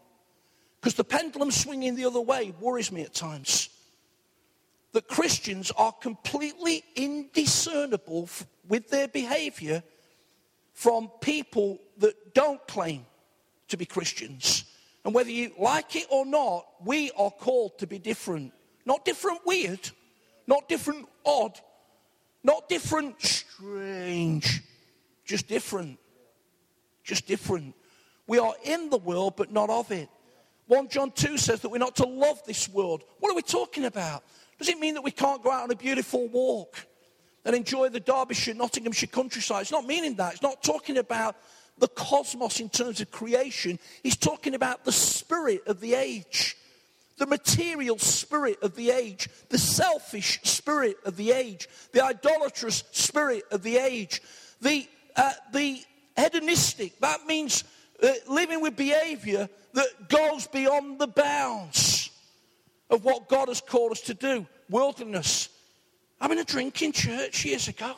[0.81, 3.69] Because the pendulum swinging the other way worries me at times.
[4.93, 8.29] That Christians are completely indiscernible
[8.69, 9.83] with their behavior
[10.73, 13.07] from people that don't claim
[13.69, 14.65] to be Christians.
[15.05, 18.53] And whether you like it or not, we are called to be different.
[18.85, 19.91] Not different weird,
[20.47, 21.61] not different odd,
[22.43, 24.63] not different strange,
[25.25, 25.99] just different.
[27.03, 27.75] Just different.
[28.27, 30.09] We are in the world, but not of it.
[30.69, 33.03] 1 John 2 says that we're not to love this world.
[33.19, 34.23] What are we talking about?
[34.61, 36.87] Does it mean that we can't go out on a beautiful walk
[37.47, 39.63] and enjoy the Derbyshire, Nottinghamshire countryside?
[39.63, 40.35] It's not meaning that.
[40.35, 41.35] It's not talking about
[41.79, 43.79] the cosmos in terms of creation.
[44.03, 46.57] He's talking about the spirit of the age
[47.17, 53.45] the material spirit of the age, the selfish spirit of the age, the idolatrous spirit
[53.51, 54.23] of the age,
[54.63, 55.83] the, uh, the
[56.17, 57.63] hedonistic, that means
[58.03, 61.90] uh, living with behavior that goes beyond the bounds
[62.91, 65.49] of what God has called us to do, worldliness.
[66.21, 67.95] I'm in a drinking church years ago.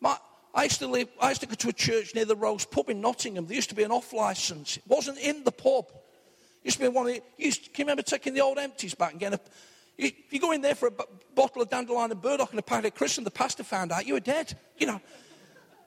[0.00, 0.18] My,
[0.54, 2.90] I used to live, I used to go to a church near the Rose Pub
[2.90, 3.46] in Nottingham.
[3.46, 4.76] There used to be an off license.
[4.76, 5.86] It wasn't in the pub.
[6.64, 9.12] Used to be one of the, used, can you remember taking the old empties back
[9.12, 12.20] and getting a, you, you go in there for a b- bottle of dandelion and
[12.20, 14.58] burdock and a packet of crisps and the pastor found out you were dead.
[14.76, 15.00] You know,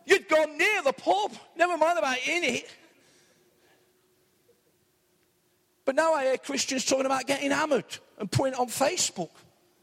[0.06, 2.74] you'd gone near the pub, never mind about in it.
[5.84, 9.30] But now I hear Christians talking about getting hammered and putting it on Facebook.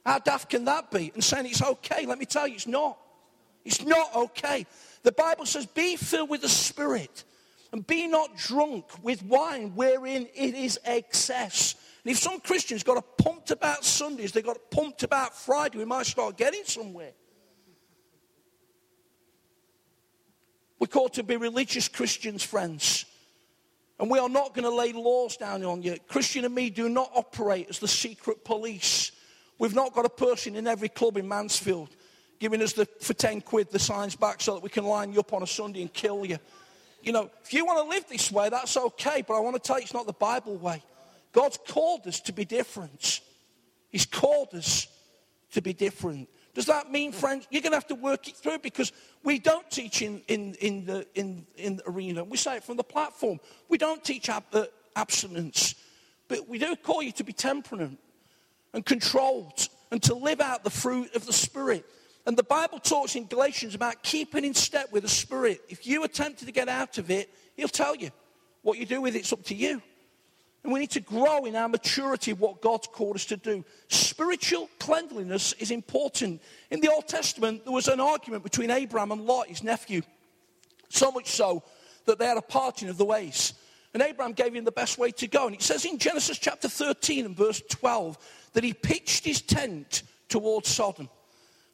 [0.04, 1.10] How daft can that be?
[1.14, 2.06] And saying it's okay.
[2.06, 2.98] Let me tell you, it's not.
[3.64, 4.66] It's not okay.
[5.02, 7.24] The Bible says, Be filled with the Spirit
[7.72, 11.74] and be not drunk with wine wherein it is excess.
[12.04, 15.84] And if some Christians got a pumped about Sundays, they got pumped about Friday, we
[15.84, 17.12] might start getting somewhere.
[20.78, 23.06] We're called to be religious Christians, friends.
[23.98, 25.96] And we are not going to lay laws down on you.
[26.08, 29.12] Christian and me do not operate as the secret police.
[29.58, 31.88] We've not got a person in every club in Mansfield
[32.38, 35.20] giving us the, for 10 quid the signs back so that we can line you
[35.20, 36.38] up on a Sunday and kill you.
[37.02, 39.62] You know, if you want to live this way, that's okay, but I want to
[39.62, 40.82] tell you it's not the Bible way.
[41.32, 43.20] God's called us to be different.
[43.90, 44.86] He's called us
[45.52, 46.28] to be different.
[46.56, 48.90] Does that mean, friends, you're going to have to work it through because
[49.22, 52.24] we don't teach in, in, in, the, in, in the arena.
[52.24, 53.40] We say it from the platform.
[53.68, 54.64] We don't teach ab- uh,
[54.96, 55.74] abstinence,
[56.28, 57.90] but we do call you to be temperate
[58.72, 61.84] and controlled and to live out the fruit of the Spirit.
[62.24, 65.60] And the Bible talks in Galatians about keeping in step with the Spirit.
[65.68, 68.08] If you are tempted to get out of it, He'll tell you.
[68.62, 69.82] What you do with it's up to you.
[70.66, 73.64] And we need to grow in our maturity of what God's called us to do.
[73.86, 76.42] Spiritual cleanliness is important.
[76.72, 80.02] In the Old Testament, there was an argument between Abraham and Lot, his nephew.
[80.88, 81.62] So much so
[82.06, 83.54] that they had a parting of the ways.
[83.94, 85.46] And Abraham gave him the best way to go.
[85.46, 88.18] And it says in Genesis chapter 13 and verse 12
[88.54, 91.08] that he pitched his tent towards Sodom.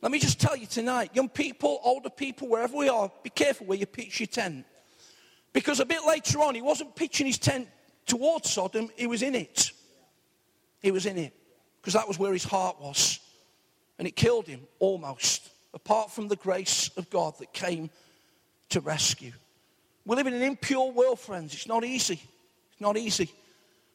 [0.02, 3.66] Let me just tell you tonight, young people, older people, wherever we are, be careful
[3.68, 4.66] where you pitch your tent.
[5.54, 7.68] Because a bit later on, he wasn't pitching his tent
[8.06, 9.72] towards Sodom, he was in it.
[10.80, 11.32] He was in it
[11.80, 13.20] because that was where his heart was.
[13.98, 17.90] And it killed him almost, apart from the grace of God that came
[18.70, 19.32] to rescue.
[20.04, 21.54] We live in an impure world, friends.
[21.54, 22.20] It's not easy.
[22.72, 23.30] It's not easy.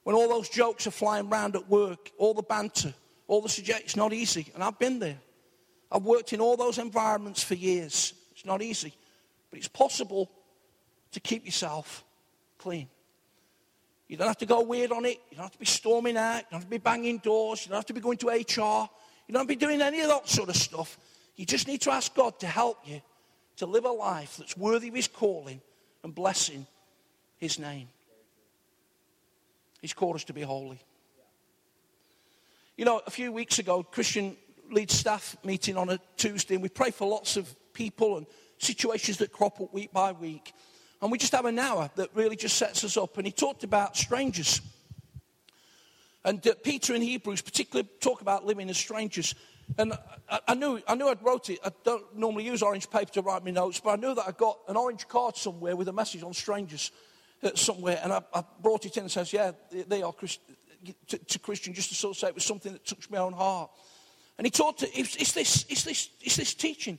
[0.03, 2.93] When all those jokes are flying around at work, all the banter,
[3.27, 4.49] all the suggestions, it's not easy.
[4.53, 5.17] And I've been there.
[5.91, 8.13] I've worked in all those environments for years.
[8.31, 8.93] It's not easy.
[9.49, 10.31] But it's possible
[11.11, 12.05] to keep yourself
[12.57, 12.87] clean.
[14.07, 15.19] You don't have to go weird on it.
[15.29, 16.37] You don't have to be storming out.
[16.37, 17.65] You don't have to be banging doors.
[17.65, 18.89] You don't have to be going to HR.
[19.27, 20.97] You don't have to be doing any of that sort of stuff.
[21.35, 23.01] You just need to ask God to help you
[23.57, 25.61] to live a life that's worthy of His calling
[26.03, 26.65] and blessing
[27.37, 27.89] His name.
[29.81, 30.79] He's called us to be holy.
[32.77, 34.37] You know, a few weeks ago, Christian
[34.71, 38.25] lead staff meeting on a Tuesday, and we pray for lots of people and
[38.57, 40.53] situations that crop up week by week.
[41.01, 43.17] And we just have an hour that really just sets us up.
[43.17, 44.61] And he talked about strangers.
[46.25, 49.35] And uh, Peter in Hebrews particularly talk about living as strangers.
[49.77, 49.93] And
[50.29, 51.59] I, I, knew, I knew I'd wrote it.
[51.63, 54.31] I don't normally use orange paper to write my notes, but I knew that I
[54.31, 56.91] got an orange card somewhere with a message on strangers
[57.43, 57.99] uh, somewhere.
[58.03, 60.41] And I, I, brought it in and says, yeah, they are Christ-
[61.09, 63.33] to, to, Christian, just to sort of say it was something that touched my own
[63.33, 63.69] heart.
[64.39, 66.97] And he talked to, it's, it's, this, it's, this, it's this teaching.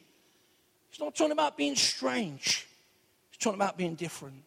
[0.91, 2.68] He's not talking about being strange
[3.39, 4.43] talking about being different.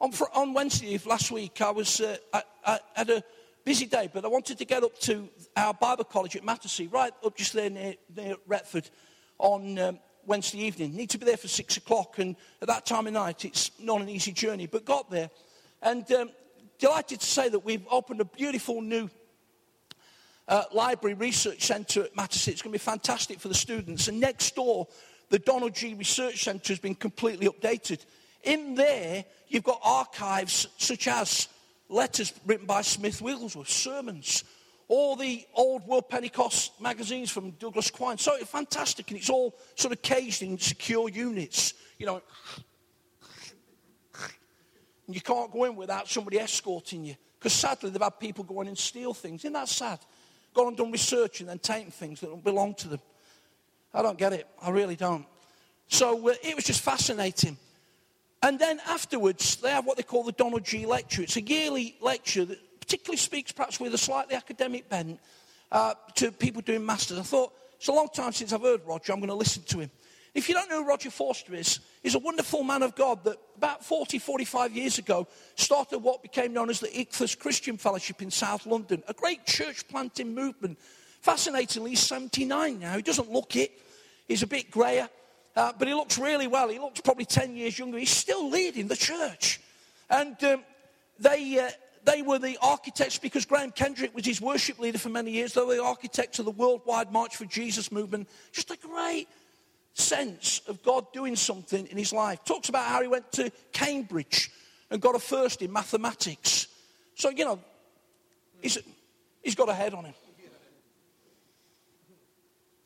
[0.00, 3.22] On, on Wednesday of last week, I, was, uh, I, I, had a
[3.64, 7.12] busy day, but I wanted to get up to our Bible college at Mattersey, right
[7.24, 8.90] up just there near, near Retford,
[9.38, 10.96] on um, Wednesday evening.
[10.96, 14.00] Need to be there for six o'clock, and at that time of night, it's not
[14.00, 15.30] an easy journey, but got there.
[15.80, 16.30] And um,
[16.78, 19.08] delighted to say that we've opened a beautiful new
[20.48, 22.48] uh, library research centre at Mattersey.
[22.48, 24.08] It's going to be fantastic for the students.
[24.08, 24.88] And next door,
[25.32, 28.04] the Donald Gee Research Centre has been completely updated.
[28.42, 31.48] In there, you've got archives such as
[31.88, 34.44] letters written by Smith Wigglesworth, sermons,
[34.88, 38.18] all the old World Pentecost magazines from Douglas Quine.
[38.18, 41.72] So it's fantastic, and it's all sort of caged in secure units.
[41.98, 42.22] You know,
[45.06, 47.16] and you can't go in without somebody escorting you.
[47.38, 49.40] Because sadly, they've had people go in and steal things.
[49.40, 49.98] Isn't that sad?
[50.52, 53.00] Gone and done research and then taken things that don't belong to them.
[53.94, 54.46] I don't get it.
[54.60, 55.26] I really don't.
[55.88, 57.58] So it was just fascinating.
[58.42, 61.22] And then afterwards, they have what they call the Donald Gee Lecture.
[61.22, 65.20] It's a yearly lecture that particularly speaks perhaps with a slightly academic bent
[65.70, 67.18] uh, to people doing masters.
[67.18, 69.12] I thought, it's a long time since I've heard Roger.
[69.12, 69.90] I'm going to listen to him.
[70.34, 73.36] If you don't know who Roger Forster is, he's a wonderful man of God that
[73.56, 78.30] about 40, 45 years ago started what became known as the Ichthus Christian Fellowship in
[78.30, 80.78] South London, a great church planting movement
[81.22, 82.96] Fascinatingly, he's 79 now.
[82.96, 83.70] He doesn't look it.
[84.26, 85.08] He's a bit grayer,
[85.54, 86.68] uh, but he looks really well.
[86.68, 87.96] He looks probably 10 years younger.
[87.96, 89.60] He's still leading the church.
[90.10, 90.64] And um,
[91.20, 91.70] they, uh,
[92.04, 95.54] they were the architects because Graham Kendrick was his worship leader for many years.
[95.54, 98.28] They were the architects of the worldwide March for Jesus movement.
[98.50, 99.28] Just a great
[99.94, 102.44] sense of God doing something in his life.
[102.44, 104.50] Talks about how he went to Cambridge
[104.90, 106.66] and got a first in mathematics.
[107.14, 107.60] So, you know,
[108.60, 108.78] he's,
[109.40, 110.14] he's got a head on him.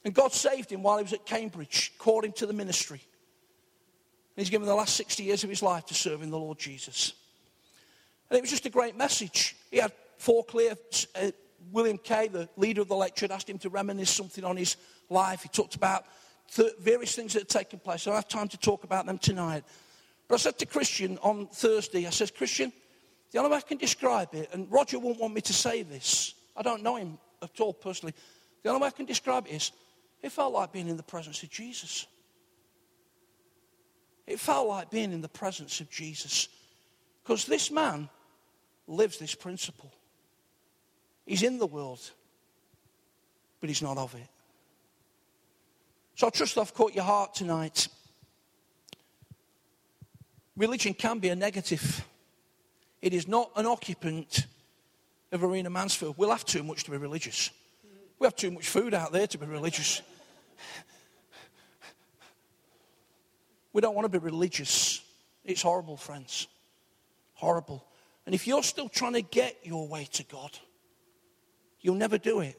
[0.06, 3.00] And God saved him while he was at Cambridge, called him to the ministry.
[3.00, 7.12] And he's given the last 60 years of his life to serving the Lord Jesus.
[8.30, 9.56] And it was just a great message.
[9.68, 10.74] He had four clear.
[11.20, 11.32] Uh,
[11.72, 14.76] William Kay, the leader of the lecture, had asked him to reminisce something on his
[15.10, 15.42] life.
[15.42, 16.04] He talked about
[16.54, 18.06] th- various things that had taken place.
[18.06, 19.64] I don't have time to talk about them tonight.
[20.28, 22.72] But I said to Christian on Thursday, I said, Christian,
[23.32, 26.34] the only way I can describe it, and Roger won't want me to say this,
[26.56, 28.14] I don't know him at all personally.
[28.62, 29.72] The only way I can describe it is,
[30.26, 32.04] it felt like being in the presence of Jesus.
[34.26, 36.48] It felt like being in the presence of Jesus.
[37.22, 38.08] Because this man
[38.88, 39.92] lives this principle.
[41.26, 42.00] He's in the world,
[43.60, 44.26] but he's not of it.
[46.16, 47.86] So I trust I've caught your heart tonight.
[50.56, 52.04] Religion can be a negative.
[53.00, 54.46] It is not an occupant
[55.30, 56.16] of Arena Mansfield.
[56.18, 57.50] We'll have too much to be religious.
[58.18, 60.02] We have too much food out there to be religious.
[63.72, 65.02] We don't want to be religious.
[65.44, 66.48] It's horrible, friends.
[67.34, 67.86] Horrible.
[68.24, 70.58] And if you're still trying to get your way to God,
[71.80, 72.58] you'll never do it.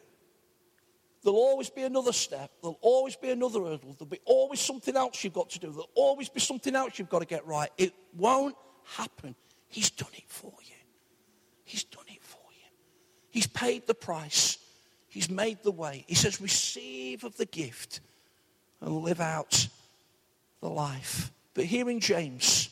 [1.24, 2.52] There'll always be another step.
[2.62, 3.96] There'll always be another hurdle.
[3.98, 5.72] There'll be always something else you've got to do.
[5.72, 7.70] There'll always be something else you've got to get right.
[7.78, 9.36] It won't happen.
[9.68, 10.76] He's done it for you.
[11.66, 12.70] He's done it for you.
[13.30, 14.58] He's paid the price.
[15.18, 16.06] He's made the way.
[16.08, 18.02] He says, receive of the gift
[18.82, 19.68] and live out
[20.62, 21.32] the life.
[21.56, 22.70] But here in James,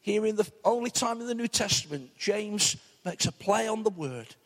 [0.00, 3.90] here in the only time in the New Testament, James makes a play on the
[3.90, 4.36] word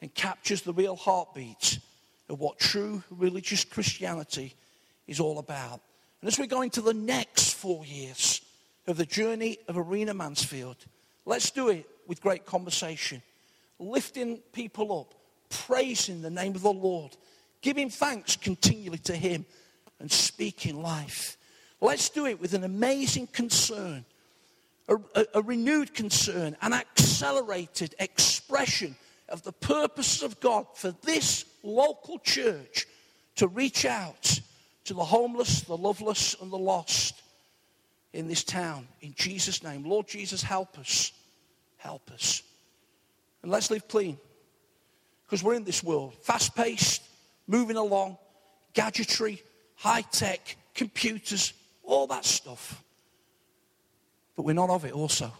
[0.00, 1.78] and captures the real heartbeat
[2.28, 4.56] of what true religious Christianity
[5.06, 5.80] is all about.
[6.20, 8.40] And as we go into the next four years
[8.88, 10.78] of the journey of Arena Mansfield,
[11.26, 13.22] let's do it with great conversation,
[13.78, 15.14] lifting people up,
[15.66, 17.16] praising the name of the Lord,
[17.60, 19.44] giving thanks continually to Him,
[20.00, 21.36] and speaking life.
[21.80, 24.04] Let's do it with an amazing concern,
[24.88, 28.96] a, a, a renewed concern, an accelerated expression
[29.28, 32.86] of the purposes of God for this local church
[33.36, 34.40] to reach out
[34.84, 37.22] to the homeless, the loveless, and the lost
[38.12, 38.86] in this town.
[39.00, 39.84] In Jesus' name.
[39.84, 41.12] Lord Jesus, help us.
[41.78, 42.42] Help us.
[43.42, 44.18] And let's live clean.
[45.32, 47.02] Because we're in this world, fast paced,
[47.46, 48.18] moving along,
[48.74, 49.42] gadgetry,
[49.76, 52.84] high tech, computers, all that stuff.
[54.36, 55.32] But we're not of it also.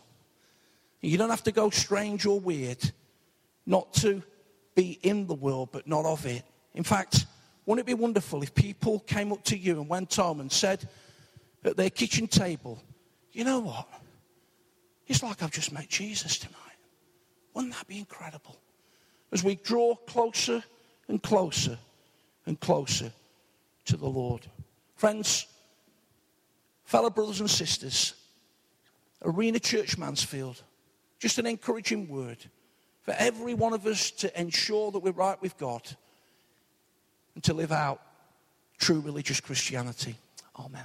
[1.03, 2.78] You don't have to go strange or weird
[3.66, 4.22] not to
[4.74, 6.43] be in the world but not of it.
[6.74, 7.26] In fact,
[7.66, 10.88] wouldn't it be wonderful if people came up to you and went home and said
[11.64, 12.82] at their kitchen table,
[13.32, 13.86] you know what?
[15.07, 16.57] It's like I've just met Jesus tonight.
[17.53, 18.57] Wouldn't that be incredible?
[19.33, 20.62] As we draw closer
[21.09, 21.78] and closer
[22.47, 23.12] and closer
[23.87, 24.47] to the Lord.
[24.95, 25.47] Friends,
[26.85, 28.14] fellow brothers and sisters,
[29.24, 30.62] Arena Church Mansfield,
[31.18, 32.39] just an encouraging word
[33.03, 35.83] for every one of us to ensure that we're right with God
[37.35, 38.01] and to live out
[38.78, 40.16] true religious Christianity.
[40.59, 40.85] Amen.